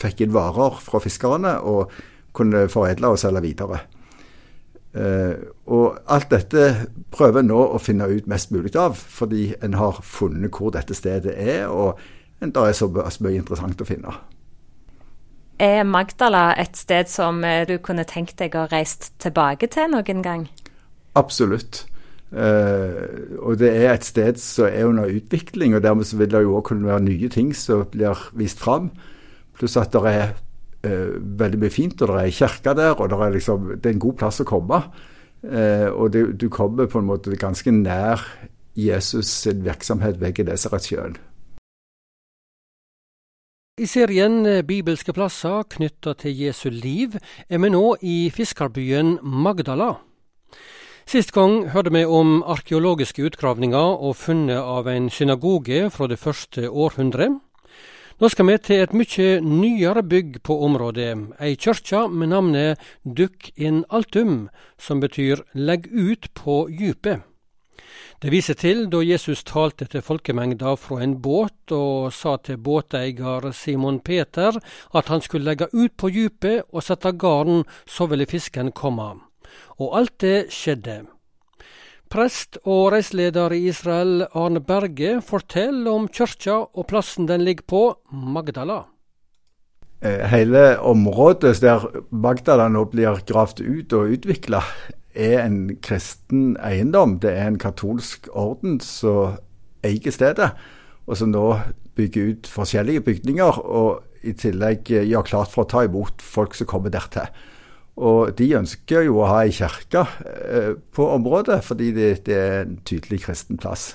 fikk 0.00 0.22
inn 0.24 0.34
varer 0.34 0.78
fra 0.82 1.00
fiskerne 1.02 1.58
og 1.66 1.90
kunne 2.36 2.68
foredle 2.70 3.10
og 3.10 3.18
selge 3.18 3.42
videre. 3.44 3.82
Uh, 4.90 5.34
og 5.70 6.00
alt 6.10 6.32
dette 6.32 6.64
prøver 7.14 7.44
nå 7.46 7.58
å 7.74 7.78
finne 7.78 8.08
ut 8.10 8.26
mest 8.30 8.50
mulig 8.50 8.72
av, 8.78 8.96
fordi 8.98 9.52
en 9.62 9.76
har 9.78 10.00
funnet 10.02 10.50
hvor 10.50 10.72
dette 10.74 10.96
stedet 10.98 11.36
er, 11.38 11.68
og 11.70 12.00
det 12.40 12.56
er 12.56 12.74
så, 12.74 12.88
mye 12.90 13.38
interessant 13.38 13.82
å 13.82 13.86
finne. 13.86 14.14
Er 15.60 15.84
Magdala 15.84 16.54
et 16.58 16.78
sted 16.80 17.10
som 17.12 17.44
eh, 17.44 17.66
du 17.68 17.76
kunne 17.84 18.06
tenkt 18.08 18.38
deg 18.40 18.56
å 18.56 18.64
reist 18.70 19.12
tilbake 19.20 19.68
til 19.70 19.92
noen 19.92 20.24
gang? 20.24 20.46
Absolutt. 21.20 21.84
Uh, 22.30 23.34
og 23.42 23.56
det 23.58 23.72
er 23.74 23.90
et 23.90 24.06
sted 24.06 24.36
som 24.38 24.68
er 24.68 24.86
under 24.86 25.10
utvikling, 25.10 25.74
og 25.74 25.82
dermed 25.82 26.06
vil 26.14 26.30
det 26.30 26.42
jo 26.44 26.58
òg 26.60 26.68
kunne 26.68 26.86
være 26.86 27.02
nye 27.02 27.28
ting 27.28 27.50
som 27.56 27.82
blir 27.90 28.18
vist 28.38 28.60
fram. 28.62 28.92
Pluss 29.58 29.74
at 29.76 29.90
det 29.90 30.12
er 30.12 30.28
uh, 30.86 31.16
veldig 31.18 31.58
mye 31.58 31.74
fint, 31.74 32.02
og 32.02 32.12
det 32.12 32.20
er 32.22 32.36
kirke 32.36 32.74
der, 32.78 32.94
og 32.94 33.10
det 33.10 33.18
er, 33.18 33.32
liksom, 33.34 33.72
det 33.76 33.90
er 33.90 33.96
en 33.96 34.04
god 34.06 34.18
plass 34.22 34.38
å 34.44 34.46
komme. 34.46 34.78
Uh, 35.42 35.88
og 35.90 36.12
det, 36.14 36.22
du 36.38 36.46
kommer 36.52 36.86
på 36.86 37.00
en 37.00 37.08
måte 37.08 37.34
ganske 37.34 37.72
nær 37.74 38.22
Jesus 38.78 39.26
sin 39.26 39.64
virksomhet 39.66 40.20
ved 40.20 40.36
Genesaretsjøen. 40.38 41.18
I 43.80 43.86
serien 43.88 44.44
Bibelske 44.68 45.14
plasser 45.16 45.64
knytta 45.72 46.12
til 46.20 46.36
Jesu 46.36 46.68
liv 46.68 47.16
er 47.48 47.62
vi 47.62 47.70
nå 47.72 47.96
i 48.04 48.28
fiskerbyen 48.34 49.16
Magdala. 49.24 49.94
Sist 51.10 51.32
gang 51.34 51.64
hørte 51.72 51.90
vi 51.90 52.04
om 52.06 52.36
arkeologiske 52.46 53.24
utgravninger 53.26 53.96
og 54.06 54.12
funnet 54.14 54.60
av 54.62 54.86
en 54.86 55.08
synagoge 55.10 55.88
fra 55.90 56.06
det 56.06 56.20
første 56.22 56.68
århundret. 56.70 57.40
Nå 58.22 58.28
skal 58.30 58.46
vi 58.46 58.54
til 58.62 58.82
et 58.84 58.92
mye 58.94 59.40
nyere 59.42 60.04
bygg 60.06 60.36
på 60.46 60.54
området, 60.62 61.08
ei 61.42 61.56
kirke 61.58 62.04
med 62.14 62.30
navnet 62.30 62.84
Dukk 63.02 63.48
in 63.56 63.80
altum, 63.90 64.52
som 64.78 65.00
betyr 65.02 65.42
legg 65.58 65.88
ut 65.90 66.28
på 66.38 66.68
djupet. 66.70 67.24
Det 68.22 68.30
viser 68.30 68.54
til 68.54 68.84
da 68.92 69.00
Jesus 69.02 69.42
talte 69.42 69.88
til 69.90 70.04
folkemengda 70.06 70.76
fra 70.78 71.00
en 71.02 71.16
båt 71.24 71.74
og 71.74 72.12
sa 72.14 72.36
til 72.36 72.60
båteier 72.62 73.50
Simon 73.50 73.98
Peter 73.98 74.60
at 74.94 75.10
han 75.10 75.26
skulle 75.26 75.50
legge 75.50 75.72
ut 75.74 75.96
på 75.98 76.12
djupet 76.14 76.70
og 76.70 76.86
sette 76.86 77.16
garden, 77.18 77.64
så 77.82 78.06
ville 78.06 78.30
fisken 78.30 78.70
komme. 78.70 79.29
Og 79.80 79.96
alt 79.96 80.18
det 80.20 80.50
skjedde. 80.52 81.02
Prest 82.10 82.58
og 82.66 82.90
reiseleder 82.92 83.52
i 83.54 83.68
Israel, 83.70 84.24
Arne 84.34 84.60
Berge, 84.60 85.20
forteller 85.22 85.92
om 85.92 86.08
kyrkja 86.10 86.56
og 86.74 86.88
plassen 86.90 87.28
den 87.30 87.44
ligger 87.46 87.66
på, 87.70 87.82
Magdala. 88.10 88.82
Eh, 90.02 90.24
hele 90.32 90.80
området 90.80 91.60
der 91.62 91.84
Magdala 92.10 92.66
nå 92.72 92.86
blir 92.90 93.20
gravd 93.28 93.62
ut 93.62 93.94
og 93.94 94.16
utvikla, 94.16 94.62
er 95.14 95.44
en 95.44 95.76
kristen 95.82 96.56
eiendom. 96.64 97.18
Det 97.22 97.30
er 97.30 97.46
en 97.50 97.60
katolsk 97.60 98.26
orden 98.32 98.80
som 98.82 99.38
eier 99.86 100.14
stedet, 100.14 100.50
og 101.06 101.18
som 101.20 101.30
nå 101.30 101.44
bygger 101.98 102.34
ut 102.34 102.50
forskjellige 102.50 103.04
bygninger. 103.06 103.62
Og 103.62 104.02
i 104.26 104.34
tillegg 104.36 104.90
gjør 104.90 105.26
klart 105.30 105.54
for 105.54 105.64
å 105.64 105.70
ta 105.70 105.84
imot 105.86 106.22
folk 106.24 106.58
som 106.58 106.68
kommer 106.70 106.92
dertil. 106.92 107.30
Og 108.00 108.32
de 108.38 108.46
ønsker 108.56 109.04
jo 109.04 109.18
å 109.20 109.28
ha 109.28 109.42
ei 109.44 109.52
kirke 109.52 110.06
eh, 110.24 110.70
på 110.96 111.08
området, 111.12 111.58
fordi 111.66 111.90
det, 111.92 112.10
det, 112.28 112.36
er 112.36 112.62
en 112.64 112.78
tydelig 112.88 113.20
kristen 113.26 113.60
plass. 113.60 113.90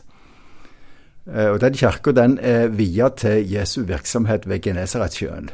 Eh, 1.26 1.50
og 1.50 1.58
Den 1.64 1.78
kirka 1.78 2.14
er 2.38 2.70
via 2.70 3.10
til 3.18 3.42
Jesu 3.50 3.82
virksomhet 3.90 4.46
ved 4.46 4.62
Genesaretsjøen. 4.62 5.50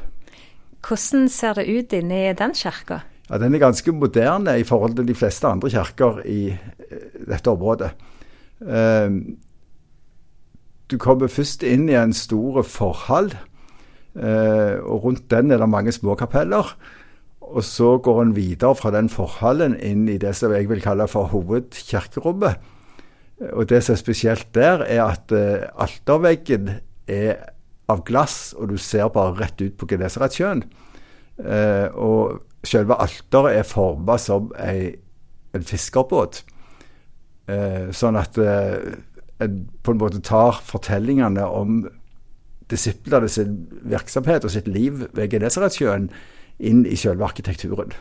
Hvordan 0.83 1.29
ser 1.31 1.61
det 1.61 1.69
ut 1.69 1.95
inni 1.95 2.25
den 2.35 2.55
kirka? 2.57 3.05
Ja, 3.29 3.37
Den 3.39 3.55
er 3.55 3.63
ganske 3.63 3.91
moderne 3.95 4.59
i 4.59 4.67
forhold 4.67 4.97
til 4.97 5.07
de 5.07 5.15
fleste 5.15 5.47
andre 5.47 5.69
kirker 5.71 6.19
i 6.27 6.49
eh, 6.51 7.11
dette 7.27 7.51
området. 7.51 7.93
Du 10.91 10.97
kommer 11.01 11.31
først 11.31 11.63
inn 11.65 11.87
i 11.89 11.95
en 11.97 12.11
stor 12.13 12.59
forhall, 12.61 13.31
og 14.13 15.05
rundt 15.05 15.23
den 15.31 15.49
er 15.49 15.57
det 15.57 15.69
mange 15.71 15.91
småkapeller. 15.95 16.75
Og 17.51 17.63
så 17.67 17.97
går 18.03 18.21
en 18.21 18.35
videre 18.35 18.75
fra 18.79 18.91
den 18.95 19.09
forhallen 19.11 19.75
inn 19.75 20.07
i 20.09 20.19
det 20.21 20.33
som 20.37 20.53
jeg 20.55 20.69
vil 20.69 20.83
kalle 20.83 21.07
for 21.11 21.31
hovedkirkerommet. 21.33 22.61
Og 23.51 23.67
det 23.69 23.81
som 23.83 23.95
er 23.95 23.99
spesielt 23.99 24.53
der, 24.55 24.85
er 24.85 25.03
at 25.09 25.33
uh, 25.33 25.67
alterveggen 25.81 26.69
er 27.11 27.41
av 27.91 28.05
glass, 28.07 28.53
og 28.55 28.71
du 28.71 28.77
ser 28.79 29.09
bare 29.11 29.35
rett 29.39 29.61
ut 29.61 29.75
på 29.77 29.89
Genesaretsjøen. 29.89 30.63
Uh, 31.41 31.87
og 31.97 32.67
selve 32.67 32.95
alteret 33.01 33.57
er 33.59 33.67
forma 33.67 34.17
som 34.21 34.51
ei, 34.61 34.93
en 35.57 35.65
fiskerbåt. 35.65 36.43
Uh, 37.49 37.89
sånn 37.91 38.19
at 38.19 38.37
en 39.41 39.55
på 39.81 39.95
en 39.95 39.99
måte 39.99 40.21
tar 40.23 40.61
fortellingene 40.63 41.43
om 41.49 41.81
disiplene 42.71 43.27
sin 43.31 43.65
virksomhet 43.89 44.45
og 44.45 44.53
sitt 44.53 44.69
liv 44.69 45.01
ved 45.17 45.31
Genesaretsjøen 45.33 46.11
inn 46.61 46.85
i 46.85 46.97
selve 46.99 47.25
arkitekturen. 47.25 47.93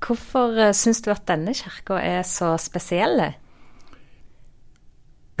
Hvorfor 0.00 0.56
uh, 0.56 0.72
syns 0.76 1.02
du 1.04 1.10
at 1.12 1.26
denne 1.28 1.54
kirka 1.56 2.00
er 2.02 2.24
så 2.26 2.54
spesiell? 2.60 3.22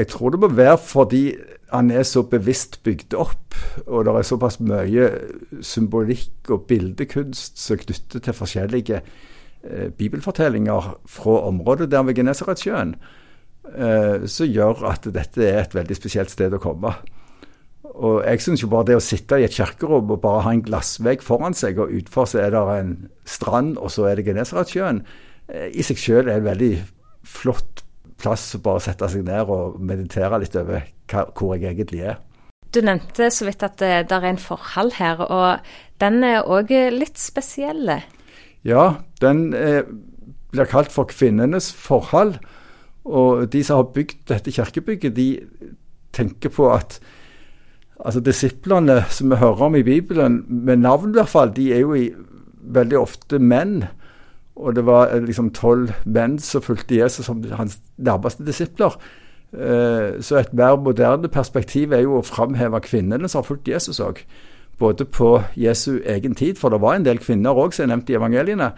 Jeg 0.00 0.08
tror 0.08 0.32
det 0.32 0.40
må 0.40 0.48
være 0.56 0.78
fordi 0.80 1.24
han 1.72 1.90
er 1.90 2.02
så 2.08 2.22
bevisst 2.26 2.80
bygd 2.86 3.14
opp, 3.20 3.54
og 3.86 4.06
det 4.06 4.14
er 4.14 4.26
såpass 4.26 4.58
mye 4.64 5.08
symbolikk 5.62 6.50
og 6.50 6.64
bildekunst 6.70 7.60
som 7.60 7.78
knytter 7.78 8.24
til 8.24 8.36
forskjellige 8.36 9.00
eh, 9.00 9.88
bibelfortellinger 9.94 10.88
fra 11.06 11.36
området 11.50 11.90
der 11.92 12.02
ved 12.08 12.18
Genesaretsjøen, 12.18 12.96
eh, 13.76 14.26
som 14.26 14.50
gjør 14.50 14.82
at 14.90 15.06
dette 15.14 15.46
er 15.46 15.62
et 15.62 15.76
veldig 15.76 15.98
spesielt 15.98 16.32
sted 16.32 16.56
å 16.56 16.62
komme. 16.62 16.94
Og 17.90 18.22
jeg 18.22 18.42
syns 18.44 18.62
jo 18.62 18.70
bare 18.70 18.86
det 18.90 18.96
å 18.98 19.02
sitte 19.02 19.40
i 19.40 19.44
et 19.46 19.56
kirkerom 19.56 20.12
og 20.14 20.22
bare 20.22 20.44
ha 20.46 20.54
en 20.54 20.62
glassvegg 20.64 21.24
foran 21.26 21.56
seg, 21.56 21.80
og 21.82 21.92
utfor 21.98 22.28
så 22.30 22.42
er 22.44 22.54
det 22.54 22.62
en 22.76 22.94
strand, 23.28 23.76
og 23.78 23.90
så 23.92 24.06
er 24.10 24.18
det 24.18 24.28
Genesaretsjøen, 24.28 25.02
eh, 25.48 25.68
i 25.74 25.84
seg 25.86 25.98
selv 25.98 26.30
er 26.30 26.38
en 26.38 26.48
veldig 26.48 26.72
flott 27.26 27.84
plass 28.20 28.54
å 28.54 28.62
bare 28.62 28.82
sette 28.84 29.08
seg 29.08 29.24
ned 29.26 29.48
og 29.50 29.80
meditere 29.80 30.40
litt 30.42 30.56
over 30.60 30.84
hva, 31.10 31.26
hvor 31.34 31.56
jeg 31.56 31.72
egentlig 31.72 32.04
er. 32.12 32.20
Du 32.70 32.80
nevnte 32.86 33.30
så 33.34 33.48
vidt 33.48 33.64
at 33.66 33.80
det, 33.82 33.92
det 34.10 34.16
er 34.16 34.28
en 34.28 34.38
forhold 34.38 34.94
her, 35.00 35.24
og 35.26 35.72
den 36.02 36.22
er 36.24 36.46
òg 36.46 36.70
litt 36.94 37.18
spesiell? 37.18 37.96
Ja, 38.62 38.84
den 39.20 39.50
er, 39.56 39.88
blir 40.52 40.68
kalt 40.70 40.92
for 40.94 41.10
kvinnenes 41.10 41.72
forhold. 41.74 42.38
Og 43.08 43.48
de 43.50 43.62
som 43.64 43.80
har 43.80 43.94
bygd 43.94 44.28
dette 44.30 44.52
kirkebygget, 44.54 45.16
de 45.16 45.40
tenker 46.14 46.52
på 46.52 46.68
at 46.70 47.00
Altså 48.04 48.20
Disiplene 48.24 49.02
som 49.12 49.30
vi 49.30 49.36
hører 49.36 49.66
om 49.66 49.74
i 49.76 49.82
Bibelen, 49.84 50.44
med 50.48 50.76
navn 50.76 51.10
i 51.10 51.18
hvert 51.18 51.28
fall, 51.28 51.52
de 51.56 51.72
er 51.74 51.82
jo 51.82 51.94
i, 51.94 52.10
veldig 52.60 52.98
ofte 52.98 53.38
menn. 53.38 53.84
Og 54.56 54.76
det 54.76 54.84
var 54.86 55.10
eh, 55.10 55.24
liksom 55.24 55.50
tolv 55.56 55.92
menn 56.04 56.38
som 56.38 56.62
fulgte 56.62 56.96
Jesus 56.96 57.26
som 57.26 57.42
hans 57.56 57.78
nærmeste 57.98 58.44
disipler. 58.46 58.96
Eh, 59.52 60.20
så 60.20 60.40
et 60.40 60.52
mer 60.54 60.76
moderne 60.76 61.28
perspektiv 61.28 61.92
er 61.92 62.04
jo 62.04 62.20
å 62.20 62.26
framheve 62.26 62.80
kvinnene 62.84 63.28
som 63.28 63.42
har 63.42 63.48
fulgt 63.48 63.68
Jesus 63.68 64.00
òg. 64.00 64.22
Både 64.80 65.04
på 65.04 65.34
Jesu 65.56 66.00
egen 66.08 66.34
tid, 66.34 66.56
for 66.58 66.72
det 66.72 66.80
var 66.80 66.96
en 66.96 67.04
del 67.04 67.20
kvinner 67.20 67.56
òg 67.56 67.74
som 67.76 67.84
er 67.84 67.94
nevnt 67.94 68.12
i 68.12 68.16
evangeliene, 68.16 68.70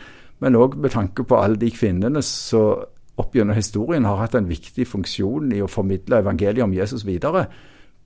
men 0.42 0.58
òg 0.58 0.78
med 0.82 0.94
tanke 0.94 1.22
på 1.22 1.38
alle 1.38 1.60
de 1.60 1.70
kvinnene 1.70 2.22
som 2.26 2.82
opp 3.20 3.36
gjennom 3.36 3.54
historien 3.54 4.06
har 4.08 4.16
hatt 4.22 4.34
en 4.34 4.48
viktig 4.48 4.86
funksjon 4.88 5.52
i 5.52 5.60
å 5.62 5.70
formidle 5.70 6.22
evangeliet 6.22 6.64
om 6.64 6.72
Jesus 6.74 7.04
videre 7.06 7.44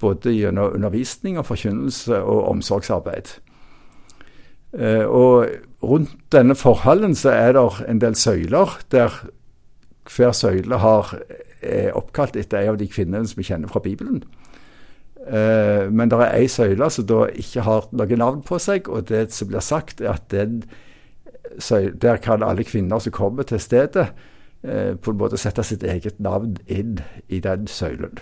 både 0.00 0.35
gjennom 0.35 0.75
undervisning 0.75 1.38
og 1.38 1.47
forkynnelse 1.49 2.21
og 2.23 2.49
omsorgsarbeid. 2.50 3.37
Eh, 4.76 5.05
og 5.05 5.47
rundt 5.83 6.17
denne 6.33 6.55
forhallen 6.55 7.15
så 7.15 7.33
er 7.33 7.53
det 7.57 7.67
en 7.88 8.00
del 8.00 8.15
søyler, 8.15 8.79
der 8.93 9.15
hver 10.17 10.33
søyle 10.33 10.79
har, 10.79 11.15
er 11.62 11.95
oppkalt 11.97 12.37
etter 12.37 12.61
en 12.61 12.75
av 12.75 12.81
de 12.81 12.88
kvinnene 12.91 13.26
som 13.26 13.41
vi 13.41 13.49
kjenner 13.49 13.73
fra 13.73 13.83
Bibelen. 13.83 14.23
Eh, 15.26 15.91
men 15.91 16.11
det 16.11 16.21
er 16.21 16.37
ei 16.37 16.47
søyle 16.50 16.91
som 16.93 17.07
da 17.09 17.25
ikke 17.35 17.65
har 17.67 17.88
noe 17.97 18.19
navn 18.21 18.43
på 18.47 18.61
seg, 18.62 18.88
og 18.88 19.09
det 19.09 19.31
som 19.35 19.50
blir 19.50 19.65
sagt, 19.65 20.00
er 20.00 20.15
at 20.15 20.29
den, 20.31 20.62
der 22.03 22.21
kan 22.23 22.45
alle 22.47 22.67
kvinner 22.67 23.03
som 23.03 23.12
kommer 23.12 23.43
til 23.49 23.61
stedet, 23.61 24.11
eh, 24.62 24.95
på 24.95 25.11
en 25.11 25.19
måte 25.19 25.41
sette 25.41 25.65
sitt 25.65 25.83
eget 25.83 26.21
navn 26.21 26.59
inn 26.67 27.00
i 27.29 27.41
den 27.41 27.67
søylen. 27.67 28.21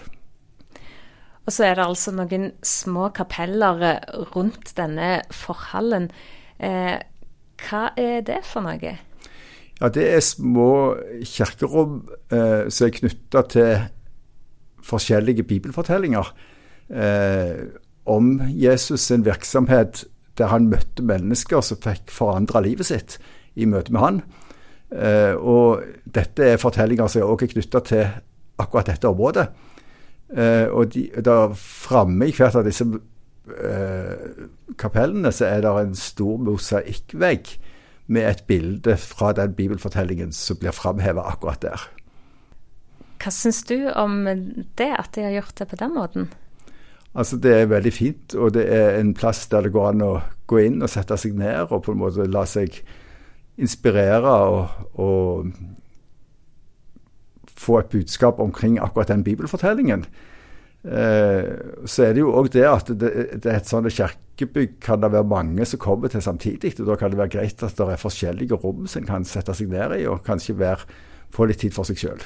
Og 1.45 1.53
så 1.53 1.67
er 1.69 1.77
det 1.77 1.85
altså 1.85 2.15
noen 2.15 2.53
små 2.65 3.11
kapeller 3.17 3.83
eh, 3.85 4.15
rundt 4.35 4.73
denne 4.79 5.19
forhallen. 5.35 6.09
Eh, 6.59 6.97
hva 7.65 7.83
er 8.01 8.25
det 8.25 8.41
for 8.49 8.65
noe? 8.65 8.95
Ja, 9.81 9.89
Det 9.89 10.07
er 10.15 10.23
små 10.25 10.97
kirkerom 11.27 12.03
eh, 12.33 12.71
som 12.71 12.89
er 12.89 12.97
knytta 12.97 13.45
til 13.53 13.87
forskjellige 14.85 15.45
bibelfortellinger 15.49 16.33
eh, 16.93 17.65
om 18.05 18.41
Jesus 18.53 19.09
sin 19.09 19.25
virksomhet 19.25 20.05
der 20.39 20.51
han 20.51 20.69
møtte 20.69 21.05
mennesker 21.07 21.63
som 21.63 21.79
fikk 21.81 22.11
forandra 22.13 22.61
livet 22.65 22.89
sitt 22.89 23.19
i 23.55 23.69
møte 23.71 23.93
med 23.95 24.03
han. 24.03 24.23
Eh, 24.95 25.35
og 25.35 25.85
dette 26.05 26.55
er 26.55 26.61
fortellinger 26.63 27.11
som 27.11 27.29
også 27.29 27.47
er 27.47 27.53
knytta 27.55 27.83
til 27.87 28.05
akkurat 28.63 28.91
dette 28.91 29.11
området. 29.11 29.49
Uh, 30.33 30.67
og 30.73 30.95
de, 30.95 31.09
der 31.25 31.53
framme 31.59 32.31
i 32.31 32.35
hvert 32.35 32.57
av 32.57 32.65
disse 32.67 32.87
uh, 32.89 34.47
kapellene 34.81 35.33
så 35.35 35.51
er 35.51 35.65
det 35.67 35.75
en 35.83 35.99
stor 35.99 36.41
mosaikkvegg 36.43 37.53
med 38.07 38.29
et 38.29 38.45
bilde 38.49 38.97
fra 39.01 39.33
den 39.37 39.53
bibelfortellingen 39.57 40.33
som 40.33 40.59
blir 40.61 40.75
framheva 40.77 41.27
akkurat 41.29 41.63
der. 41.63 41.85
Hva 43.23 43.33
syns 43.33 43.63
du 43.69 43.77
om 43.97 44.25
det, 44.27 44.91
at 44.91 45.15
de 45.17 45.25
har 45.25 45.37
gjort 45.39 45.55
det 45.61 45.69
på 45.71 45.79
den 45.81 45.95
måten? 45.95 46.27
Altså 47.15 47.37
Det 47.37 47.53
er 47.55 47.71
veldig 47.71 47.93
fint, 47.93 48.35
og 48.35 48.55
det 48.57 48.67
er 48.75 48.99
en 48.99 49.15
plass 49.15 49.47
der 49.47 49.63
det 49.65 49.73
går 49.73 49.93
an 49.93 50.03
å 50.03 50.13
gå 50.51 50.59
inn 50.67 50.83
og 50.83 50.91
sette 50.91 51.17
seg 51.21 51.37
ned 51.39 51.71
og 51.71 51.85
på 51.87 51.95
en 51.95 52.01
måte 52.03 52.27
la 52.27 52.43
seg 52.49 52.75
inspirere 53.55 54.35
og, 54.51 54.99
og 54.99 55.53
få 57.57 57.79
et 57.81 57.91
budskap 57.93 58.41
omkring 58.43 58.79
akkurat 58.83 59.09
den 59.09 59.25
bibelfortellingen. 59.25 60.07
Eh, 60.85 61.45
så 61.89 62.05
er 62.05 62.13
det 62.13 62.21
jo 62.21 62.35
òg 62.37 62.51
det 62.53 62.65
at 62.69 62.91
det, 63.01 63.11
er 63.41 63.57
et 63.57 63.69
sånt 63.69 63.89
kirkebygg 63.89 64.77
kan 64.85 65.01
det 65.01 65.15
være 65.15 65.25
mange 65.31 65.65
som 65.65 65.81
kommer 65.81 66.13
til 66.13 66.23
samtidig. 66.23 66.75
og 66.81 66.87
Da 66.87 66.97
kan 67.01 67.11
det 67.11 67.19
være 67.19 67.33
greit 67.39 67.63
at 67.63 67.77
det 67.79 67.89
er 67.89 68.01
forskjellige 68.01 68.59
rom 68.61 68.87
som 68.87 69.03
en 69.03 69.09
kan 69.09 69.25
sette 69.25 69.55
seg 69.57 69.73
ned 69.73 69.97
i, 69.97 70.07
og 70.07 70.25
kanskje 70.27 70.59
være, 70.59 70.85
få 71.33 71.49
litt 71.49 71.65
tid 71.65 71.73
for 71.73 71.89
seg 71.89 71.99
sjøl. 71.99 72.21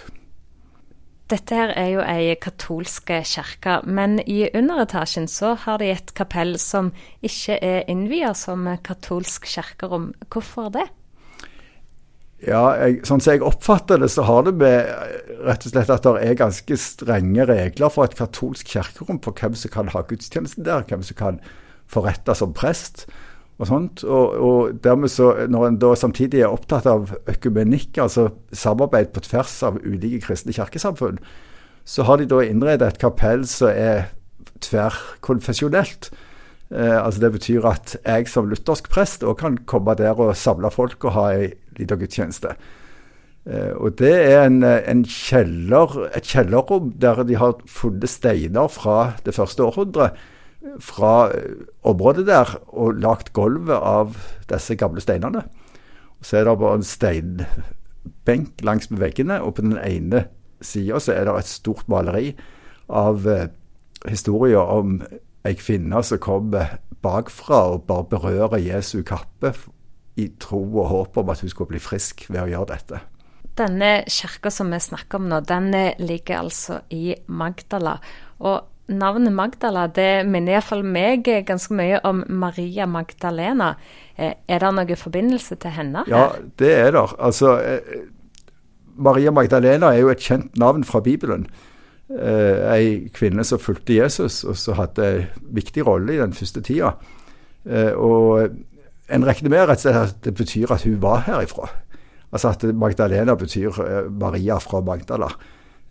Dette 1.29 1.55
her 1.55 1.71
er 1.77 1.89
jo 1.93 2.01
ei 2.01 2.35
katolsk 2.41 3.11
kirke, 3.13 3.83
men 3.85 4.17
i 4.25 4.49
underetasjen 4.49 5.29
så 5.29 5.53
har 5.61 5.79
de 5.79 5.91
et 5.93 6.15
kapell 6.17 6.57
som 6.59 6.89
ikke 7.21 7.59
er 7.61 7.85
innvia 7.87 8.33
som 8.35 8.65
katolsk 8.83 9.45
kirkerom. 9.47 10.15
Hvorfor 10.33 10.73
det? 10.73 10.89
Ja, 12.47 12.63
jeg, 12.79 13.01
sånn 13.09 13.19
som 13.19 13.35
jeg 13.35 13.43
oppfatter 13.43 13.99
det, 13.99 14.13
så 14.15 14.23
har 14.29 14.45
det 14.47 14.53
med 14.61 14.87
rett 15.43 15.65
og 15.67 15.73
slett 15.73 15.89
at 15.91 16.05
det 16.07 16.21
er 16.23 16.37
ganske 16.39 16.77
strenge 16.79 17.47
regler 17.51 17.91
for 17.91 18.07
et 18.07 18.15
katolsk 18.19 18.69
kirkerom 18.77 19.19
for 19.25 19.35
hvem 19.35 19.57
som 19.59 19.73
kan 19.75 19.91
ha 19.91 20.05
gudstjeneste 20.07 20.63
der, 20.67 20.87
hvem 20.87 21.03
som 21.03 21.19
kan 21.19 21.41
forrette 21.91 22.37
som 22.39 22.55
prest 22.55 23.09
og 23.59 23.67
sånt. 23.71 24.05
Og, 24.07 24.39
og 24.39 24.79
dermed 24.85 25.11
så, 25.11 25.33
Når 25.51 25.67
en 25.67 25.81
da 25.83 25.93
samtidig 25.99 26.45
er 26.45 26.55
opptatt 26.55 26.87
av 26.87 27.11
økumenikk, 27.27 27.99
altså 27.99 28.29
samarbeid 28.53 29.11
på 29.15 29.25
tvers 29.27 29.59
av 29.67 29.83
ulike 29.83 30.23
kristne 30.29 30.55
kirkesamfunn, 30.55 31.19
så 31.89 32.05
har 32.07 32.21
de 32.21 32.29
da 32.31 32.45
innredet 32.45 32.87
et 32.87 33.03
kapell 33.03 33.47
som 33.49 33.73
er 33.73 34.13
tverrkonfesjonelt. 34.63 36.13
Eh, 36.71 37.05
altså 37.05 37.21
Det 37.21 37.33
betyr 37.33 37.67
at 37.67 37.97
jeg 38.05 38.29
som 38.29 38.47
luthersk 38.47 38.91
prest 38.93 39.25
òg 39.25 39.39
kan 39.41 39.57
komme 39.67 39.95
der 39.99 40.21
og 40.21 40.37
samle 40.37 40.71
folk 40.71 41.05
og 41.09 41.17
ha 41.17 41.31
ei 41.33 41.55
lita 41.79 41.99
gudstjeneste. 41.99 42.55
Eh, 43.49 43.73
og 43.77 43.99
Det 43.99 44.15
er 44.15 44.47
en, 44.47 44.63
en 44.65 45.05
kjeller, 45.05 46.11
et 46.17 46.27
kjellerrom 46.27 46.93
der 47.01 47.23
de 47.25 47.39
har 47.41 47.61
funnet 47.67 48.11
steiner 48.11 48.69
fra 48.69 49.15
det 49.25 49.35
første 49.35 49.65
århundret 49.65 50.19
fra 50.83 51.31
eh, 51.35 51.65
området 51.87 52.27
der 52.27 52.57
og 52.69 52.99
lagt 53.03 53.33
gulvet 53.33 53.79
av 53.79 54.17
disse 54.51 54.77
gamle 54.77 55.01
steinene. 55.01 55.45
Så 56.23 56.39
er 56.41 56.49
det 56.49 56.59
bare 56.59 56.81
en 56.81 56.87
steinbenk 56.87 58.65
langs 58.67 58.91
med 58.91 58.99
veggene, 58.99 59.41
og 59.41 59.55
på 59.55 59.63
den 59.63 59.79
ene 59.79 60.27
sida 60.61 60.99
er 61.15 61.29
det 61.29 61.39
et 61.39 61.51
stort 61.51 61.89
maleri 61.89 62.35
av 62.89 63.27
eh, 63.29 63.49
historier 64.09 64.63
om 64.63 65.01
ei 65.47 65.55
kvinne 65.59 66.03
som 66.03 66.21
kommer 66.23 66.79
bakfra 67.03 67.61
og 67.75 67.85
bare 67.87 68.09
berører 68.11 68.63
Jesu 68.63 69.03
kappe 69.07 69.55
i 70.19 70.29
tro 70.41 70.61
og 70.65 70.91
håp 70.91 71.21
om 71.23 71.31
at 71.33 71.45
hun 71.45 71.53
skulle 71.53 71.75
bli 71.75 71.83
frisk 71.83 72.27
ved 72.29 72.43
å 72.43 72.49
gjøre 72.51 72.73
dette. 72.73 73.03
Denne 73.59 73.93
kirka 74.11 74.51
som 74.55 74.71
vi 74.71 74.81
snakker 74.83 75.19
om 75.19 75.31
nå, 75.31 75.41
den 75.47 75.73
ligger 75.99 76.43
altså 76.45 76.83
i 76.95 77.17
Magdala. 77.27 77.97
Og 78.39 78.61
navnet 78.89 79.35
Magdala 79.35 79.87
det 79.93 80.27
minner 80.29 80.57
iallfall 80.57 80.85
meg 80.87 81.27
ganske 81.47 81.75
mye 81.77 81.99
om 82.09 82.23
Maria 82.29 82.87
Magdalena. 82.89 83.73
Eh, 84.17 84.35
er 84.49 84.63
det 84.63 84.71
noen 84.75 85.01
forbindelse 85.01 85.59
til 85.61 85.75
henne? 85.75 86.05
Ja, 86.11 86.31
det 86.61 86.71
er 86.75 86.95
det. 86.95 87.05
Altså, 87.19 87.57
eh, 87.59 88.07
Maria 88.99 89.31
Magdalena 89.31 89.93
er 89.93 90.03
jo 90.03 90.13
et 90.15 90.23
kjent 90.23 90.57
navn 90.59 90.85
fra 90.85 91.01
Bibelen. 91.01 91.47
Eh, 92.09 92.73
ei 92.73 93.11
kvinne 93.13 93.45
som 93.45 93.61
fulgte 93.61 93.99
Jesus, 93.99 94.41
og 94.45 94.57
som 94.57 94.79
hadde 94.79 95.07
en 95.07 95.27
viktig 95.53 95.85
rolle 95.87 96.15
i 96.15 96.23
den 96.23 96.33
første 96.33 96.63
tida. 96.65 96.95
Eh, 97.69 97.93
og 97.93 98.49
en 99.09 99.25
regner 99.25 99.53
med 99.53 99.73
at 99.73 100.17
det 100.25 100.35
betyr 100.37 100.73
at 100.75 100.85
hun 100.85 100.99
var 101.03 101.25
herifra. 101.27 101.69
Altså 102.33 102.53
at 102.53 102.65
Magdalena 102.77 103.35
betyr 103.35 103.81
eh, 103.85 104.11
Maria 104.13 104.59
fra 104.61 104.81
Magdala. 104.85 105.31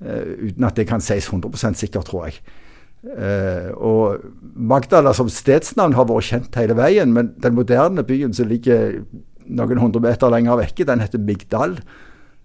Eh, 0.06 0.50
uten 0.50 0.68
at 0.68 0.78
det 0.78 0.88
kan 0.90 1.02
sies 1.02 1.30
100% 1.30 1.80
sikkert, 1.80 2.06
tror 2.06 2.28
jeg. 2.28 2.42
Eh, 3.08 3.72
og 3.74 4.22
Magdala 4.54 5.14
som 5.18 5.30
stedsnavn 5.30 5.96
har 5.98 6.06
vært 6.10 6.30
kjent 6.30 6.60
hele 6.60 6.78
veien, 6.78 7.14
men 7.14 7.34
den 7.42 7.58
moderne 7.58 8.06
byen 8.06 8.36
som 8.38 8.50
ligger 8.50 9.02
noen 9.48 9.82
hundre 9.82 10.04
meter 10.04 10.30
lenger 10.34 10.60
vekke, 10.62 10.86
den 10.86 11.02
heter 11.02 11.24
Migdal. 11.24 11.80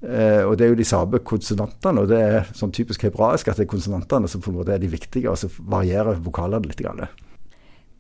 Uh, 0.03 0.43
og 0.49 0.57
det 0.59 0.65
er 0.67 0.73
jo 0.73 0.79
de 0.81 0.85
samme 0.87 1.19
konsonantene, 1.23 2.03
og 2.03 2.09
det 2.11 2.17
er 2.19 2.49
sånn 2.59 2.73
typisk 2.75 3.05
hebraisk 3.07 3.47
at 3.47 3.61
det 3.61 3.69
er 3.69 3.71
konsonantene 3.71 4.27
som 4.27 4.43
på 4.43 4.51
en 4.51 4.57
måte 4.57 4.73
er 4.75 4.81
de 4.83 4.89
viktige, 4.91 5.31
og 5.31 5.39
så 5.39 5.47
varierer 5.47 6.19
vokalene 6.25 6.67
litt. 6.67 6.83
Grann. 6.83 7.05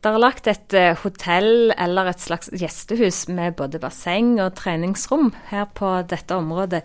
Det 0.02 0.11
er 0.11 0.18
lagt 0.18 0.49
et 0.50 0.75
uh, 0.75 0.97
hotell 1.04 1.71
eller 1.78 2.11
et 2.11 2.23
slags 2.23 2.50
gjestehus 2.50 3.28
med 3.30 3.54
både 3.59 3.78
basseng 3.78 4.35
og 4.42 4.56
treningsrom 4.59 5.30
her 5.52 5.68
på 5.78 5.94
dette 6.11 6.35
området. 6.35 6.82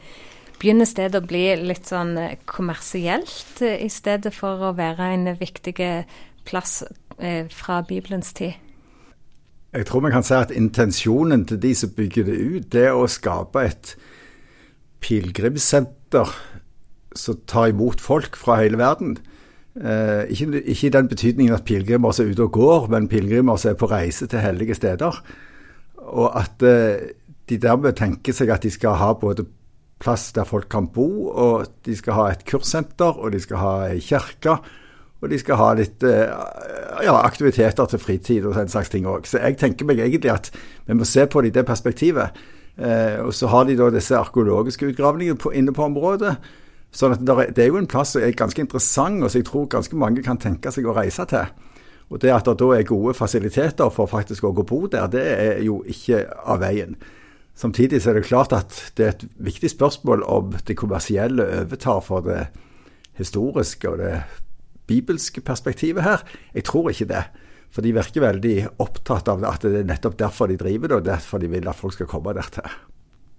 Begynner 0.58 0.90
stedet 0.90 1.20
å 1.20 1.26
bli 1.26 1.44
litt 1.70 1.90
sånn 1.90 2.16
eh, 2.18 2.38
kommersielt, 2.50 3.60
eh, 3.62 3.78
i 3.86 3.90
stedet 3.94 4.32
for 4.34 4.64
å 4.66 4.72
være 4.78 5.12
en 5.14 5.30
viktig 5.38 5.76
plass 6.48 6.80
eh, 7.20 7.46
fra 7.54 7.84
Bibelens 7.86 8.34
tid? 8.38 8.58
Jeg 9.76 9.86
tror 9.86 10.08
vi 10.08 10.14
kan 10.16 10.26
si 10.26 10.34
at 10.34 10.54
intensjonen 10.56 11.46
til 11.46 11.62
de 11.62 11.74
som 11.78 11.94
bygger 11.94 12.26
det 12.26 12.38
ut, 12.38 12.70
det 12.74 12.88
er 12.90 12.98
å 12.98 13.06
skape 13.12 13.68
et 13.70 13.94
pilegrimssenter 15.06 16.34
som 17.18 17.38
tar 17.46 17.70
imot 17.76 18.02
folk 18.02 18.40
fra 18.40 18.58
hele 18.64 18.82
verden. 18.82 19.20
Eh, 19.78 20.24
ikke, 20.34 20.62
ikke, 20.64 20.88
i 20.88 20.94
den 20.96 21.08
betydningen 21.08 21.54
at 21.54 21.66
pilegrimer 21.66 22.10
er 22.10 22.32
ute 22.32 22.48
og 22.48 22.52
går, 22.52 22.88
men 22.90 23.08
pilegrimer 23.08 23.66
er 23.66 23.78
på 23.78 23.90
reise 23.92 24.28
til 24.28 24.40
hellige 24.40 24.76
steder. 24.76 25.22
Og 25.98 26.40
at 26.40 26.64
eh, 26.66 27.12
de 27.50 27.60
dermed 27.62 27.94
tenker 27.94 28.34
seg 28.34 28.50
at 28.50 28.64
de 28.64 28.72
skal 28.74 28.98
ha 28.98 29.14
både 29.14 29.46
plass 30.02 30.32
der 30.34 30.46
folk 30.46 30.68
kan 30.70 30.90
bo, 30.94 31.30
og 31.30 31.70
de 31.86 31.96
skal 31.98 32.18
ha 32.18 32.28
et 32.32 32.44
kurssenter, 32.46 33.18
og 33.18 33.32
de 33.34 33.40
skal 33.42 33.62
ha 33.62 33.78
ei 33.92 34.02
kirke. 34.02 34.58
Og 35.18 35.32
de 35.32 35.38
skal 35.42 35.58
ha 35.58 35.72
litt 35.74 36.04
eh, 36.06 36.30
ja, 37.06 37.16
aktiviteter 37.24 37.90
til 37.90 38.02
fritid 38.02 38.46
og 38.46 38.54
den 38.58 38.70
slags 38.70 38.92
ting 38.94 39.08
òg. 39.10 39.26
Så 39.26 39.42
jeg 39.42 39.58
tenker 39.58 39.88
meg 39.90 40.02
egentlig 40.04 40.30
at 40.30 40.52
vi 40.86 40.98
må 40.98 41.08
se 41.10 41.26
på 41.26 41.42
det 41.42 41.50
i 41.50 41.56
det 41.56 41.66
perspektivet. 41.66 42.38
Eh, 42.78 43.18
og 43.24 43.34
så 43.34 43.50
har 43.50 43.66
de 43.66 43.78
da 43.80 43.90
disse 43.94 44.18
arkeologiske 44.18 44.92
utgravningene 44.92 45.40
på, 45.42 45.54
inne 45.58 45.74
på 45.74 45.88
området. 45.90 46.36
Sånn 46.92 47.16
at 47.16 47.56
Det 47.56 47.64
er 47.64 47.68
jo 47.72 47.78
en 47.78 47.90
plass 47.90 48.16
som 48.16 48.22
er 48.22 48.32
ganske 48.32 48.62
interessant, 48.62 49.24
og 49.24 49.32
som 49.32 49.40
jeg 49.40 49.48
tror 49.50 49.68
ganske 49.68 49.96
mange 49.96 50.24
kan 50.24 50.38
tenke 50.38 50.72
seg 50.72 50.88
å 50.88 50.96
reise 50.96 51.26
til. 51.26 51.46
Og 52.10 52.22
det 52.24 52.32
at 52.32 52.46
det 52.48 52.56
da 52.60 52.72
er 52.74 52.88
gode 52.88 53.14
fasiliteter 53.14 53.90
for 53.92 54.08
faktisk 54.08 54.46
å 54.48 54.54
gå 54.56 54.64
bo 54.64 54.86
der, 54.88 55.08
det 55.12 55.24
er 55.28 55.64
jo 55.66 55.82
ikke 55.84 56.24
av 56.46 56.62
veien. 56.64 56.96
Samtidig 57.58 58.02
så 58.02 58.12
er 58.12 58.20
det 58.20 58.28
klart 58.30 58.54
at 58.54 58.76
det 58.96 59.06
er 59.06 59.16
et 59.16 59.26
viktig 59.42 59.72
spørsmål 59.74 60.24
om 60.24 60.54
det 60.68 60.78
kommersielle 60.78 61.44
overtar 61.64 62.04
for 62.06 62.22
det 62.22 62.48
historiske 63.18 63.90
og 63.90 63.98
det 63.98 64.22
bibelske 64.88 65.42
perspektivet 65.42 66.06
her. 66.06 66.24
Jeg 66.54 66.68
tror 66.70 66.92
ikke 66.92 67.10
det. 67.10 67.24
For 67.74 67.84
de 67.84 67.92
virker 67.98 68.24
veldig 68.24 68.56
opptatt 68.80 69.28
av 69.28 69.44
at 69.44 69.66
det 69.66 69.82
er 69.82 69.90
nettopp 69.90 70.16
derfor 70.20 70.48
de 70.48 70.56
driver 70.60 70.88
det, 70.88 71.00
og 71.02 71.10
derfor 71.10 71.42
de 71.44 71.50
vil 71.52 71.68
at 71.68 71.76
folk 71.76 71.98
skal 71.98 72.08
komme 72.08 72.36
dertil. 72.38 72.70